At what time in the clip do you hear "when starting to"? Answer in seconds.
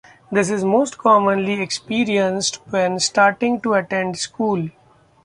2.71-3.75